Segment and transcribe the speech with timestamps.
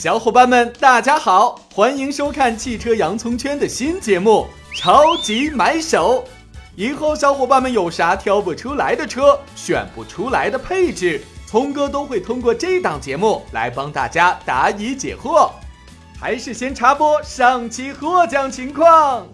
[0.00, 6.24] 小伙伴们，大家好，欢迎收看汽车洋葱圈的新节目《超级买手》。
[6.74, 15.50] 以后小伙伴们有啥挑不出来的车，选不出来的配置，聪哥都会通过这档节目来帮大家答疑解惑。
[16.18, 19.28] 还是先插播上期获奖情况。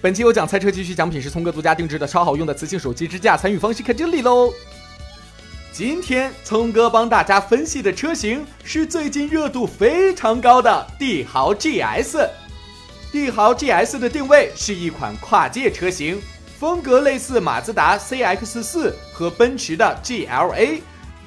[0.00, 4.52] 本期有奖猜车继续奖品是聪哥独家定制的超好用的磁性手机支架，参与方式看这里喽。
[5.72, 12.28] 今天聪哥帮大家分析的车型是最近热度非常高的帝豪 GS。
[13.10, 16.20] 帝豪 GS 的定位是一款跨界车型，
[16.58, 20.82] 风格类似马自达 CX-4 和奔驰的 GLA，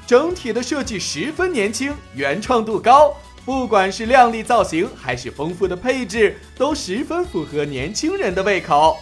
[0.06, 3.18] 整体的设计十分年轻，原创度高。
[3.44, 9.00] 不管是靓丽造型还是丰富的配置，都十分符合年轻人的胃口。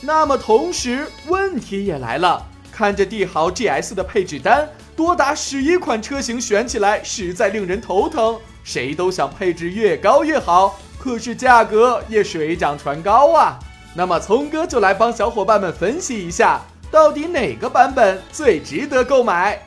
[0.00, 2.47] 那么同时，问题也来了。
[2.78, 8.38] 看着帝豪 GS 的配置单，多达十一款车型，选起来实在令人头疼。
[8.62, 13.58] 谁都想配置越高越好，可是价格也水涨船高啊。
[13.96, 19.60] 那么聪哥就来帮小伙伴们分析一下，到底哪个版本最值得购买？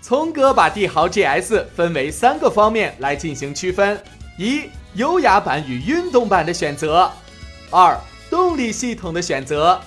[0.00, 4.00] 聪哥把帝豪 GS 分为三个方面来进行区分：
[4.38, 4.70] 一。
[4.94, 7.10] 优雅版与运动版的选择，
[7.68, 7.98] 二
[8.30, 9.80] 动力系统的选择，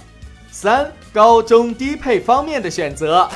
[0.51, 3.29] 三高中低配方面的选择。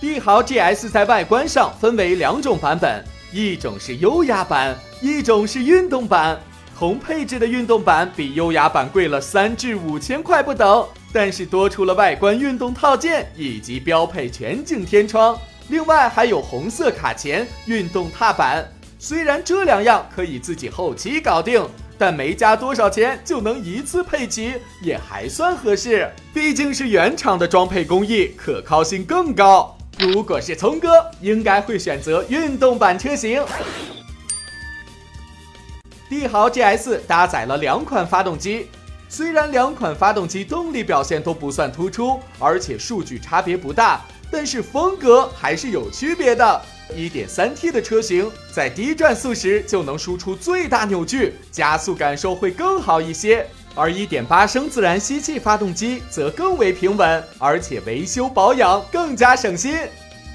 [0.00, 6.38] 帝豪 GS 在外观上分为两种版本，一种是优雅版，一种是运动版。
[6.78, 18.66] 同配置的运动版比优雅版贵了三至五千块不等，但是多出了外观运动套件以及标配全景天窗，另外还有红色卡钳、运动踏板。
[19.08, 21.64] 虽然这两样可以自己后期搞定，
[21.96, 26.10] 但没加多少钱就能一次配齐，也还算合适。
[26.34, 29.78] 毕竟是原厂的装配工艺，可靠性更高。
[29.96, 33.44] 如果是聪哥，应该会选择运动版车型。
[36.08, 38.68] 帝豪 GS 搭载了两款发动机，
[39.08, 44.00] 虽然两款发动机动力表现都不算突出，而且数据差别不大，
[44.32, 46.60] 但是风格还是有区别的。
[46.94, 59.76] 1.3T 的车型在低转速时就能输出最大扭矩，加速感受会更好一些；而1.8升自然吸气发动机则更为平稳，而且维修保养更加省心。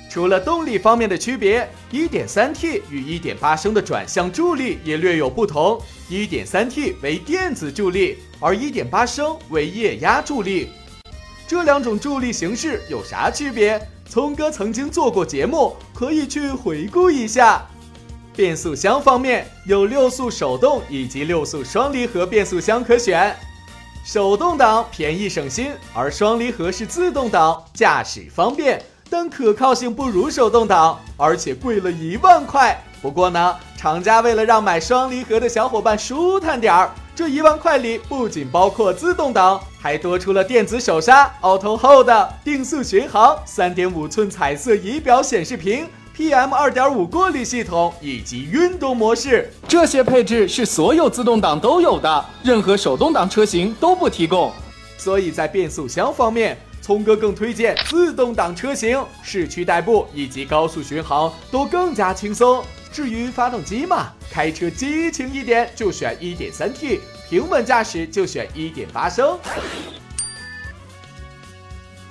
[0.09, 10.69] 除了动力方面的区别，1.3T 与1.8升的转向助力也略有不同，1.3T 为电子助力，而1.8升为液压助力。
[11.47, 13.81] 这两种助力形式有啥区别？
[14.11, 17.65] 聪哥曾经做过节目，可以去回顾一下。
[18.35, 23.33] 变速箱方面有六速手动以及六速双离合变速箱可选，
[24.03, 32.83] 手动挡便宜省心，而双离合是自动挡，驾驶方便，但可靠性不如手动挡，而且贵了一万块。
[33.01, 36.91] 不过呢，厂家为了让买双离合的小伙伴舒坦点儿。
[37.13, 42.09] 这一万块里不仅包括自动挡，还多出了电子手刹、Auto Hold、
[42.43, 49.51] 定速巡航、三点五寸彩色仪表显示屏、PM 二点五过滤系统以及运动模式。
[49.67, 54.51] 这些配置是所有自动挡都有的，任何手动挡车型都不提供。
[54.97, 62.63] 所以在变速箱方面，聪哥更推荐自动挡车型，市区代步以及高速巡航都更加轻松。
[62.91, 69.39] 至于发动机嘛，开车激情一点就选 1.3T，平稳驾驶就选1.8升。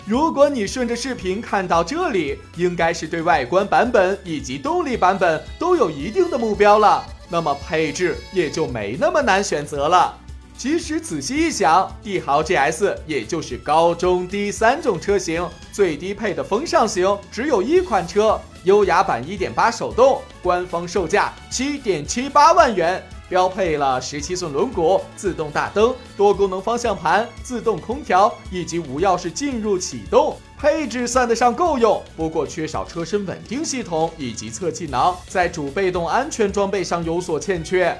[0.07, 10.19] 如果你顺着视频看到这里，应该是对外观版本以及动力版本都有一定的目标了，那么配置也就没那么难选择了。
[10.61, 37.99] 其实仔细一想，帝豪 GS 也就是高中低三种车型，最低配的风尚型只有一款车，优雅版1.8手动，官方售价7.78万元，标配了17寸轮毂、自动大灯、多功能方向盘、自动空调以及无钥匙进入启动，配置算得上够用，不过缺少车身稳定系统以及侧气囊，在主被动安全装备上有所欠缺。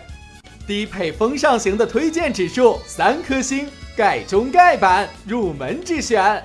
[0.67, 6.43] 低配风尚型的推荐指数三颗星，盖中盖版入门之选。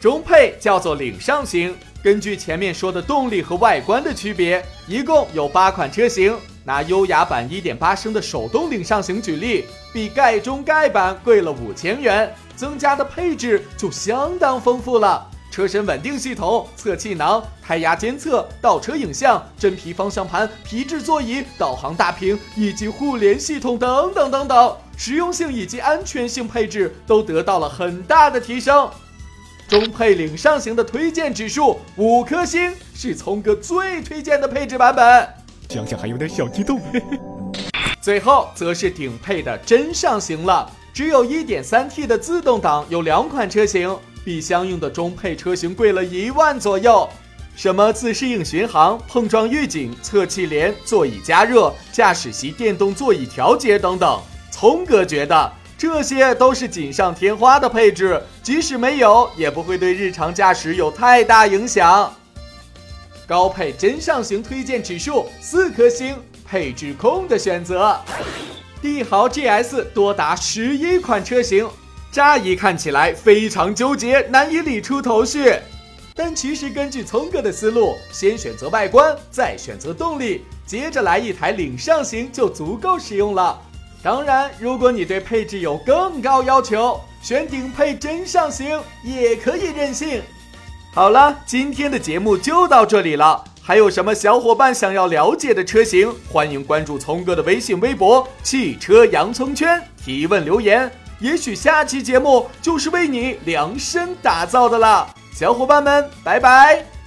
[0.00, 6.36] 中配叫做领上型，根据前面说的动力和外观的区别，一共有八款车型。
[6.64, 15.26] 拿优雅版1.8升的手动领上型举例，比盖中盖版贵了五千元，增加的配置就相当丰富了。
[15.50, 28.88] 车身稳定系统、侧气囊、胎压监测、倒车影像、真皮方向盘、皮质座椅、导航大屏以及互联系统等等等等，实用性以及安全性配置都得到了很大的提升。
[29.68, 35.28] 中配领上型的推荐指数五颗星，是聪哥最推荐的配置版本。
[35.68, 36.80] 想想还有点小激动。
[38.00, 43.94] 最后则是顶配的真上型了，只有一点三 T 的自动挡有两款车型，
[44.28, 47.08] 比相应的中配车型贵了一万左右。
[47.56, 54.20] 什么自适应巡航、碰撞预警、侧气帘、座椅加热、驾驶席电动座椅调节等等，
[54.50, 55.50] 聪哥觉得。
[55.78, 62.14] 这些都是锦上添花的配置，即使没有，也不会对日常驾驶有太大影响。
[63.26, 66.14] 高配真上行推荐指数四颗星，
[66.44, 67.98] 配置控的选择。
[68.82, 71.66] 帝豪 GS 多达十一款车型，
[72.10, 75.54] 乍一看起来非常纠结，难以理出头绪。
[76.14, 83.60] 但其实根据聪哥的思路，先选择外观，再选择动力，接着来一台领上行就足够实用了。
[84.02, 90.22] 当然，如果你对配置有更高要求，选顶配真上行也可以任性。
[90.92, 93.44] 好了，今天的节目就到这里了。
[93.62, 100.90] 还有什么小伙伴想要了解的车型，欢迎关注聪哥的微信微博“汽车洋葱圈”提问留言。
[101.20, 105.14] 也许下期节目就是为你量身打造的了。
[105.34, 106.97] 小伙伴们，拜拜。